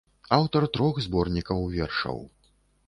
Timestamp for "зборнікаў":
1.09-1.59